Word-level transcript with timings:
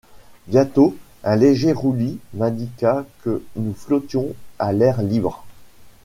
Bientôt 0.47 0.97
un 1.23 1.35
léger 1.35 1.73
roulis 1.73 2.17
m’indiqua 2.33 3.05
que 3.21 3.43
nous 3.55 3.75
flottions 3.75 4.33
à 4.57 4.73
l’air 4.73 5.03
libre. 5.03 5.45